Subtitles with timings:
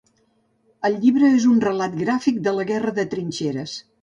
[0.89, 3.79] El llibre és un relat gràfic de la guerra de trinxeres.